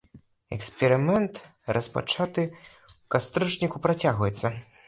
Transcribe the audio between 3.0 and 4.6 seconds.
кастрычніку, працягваецца.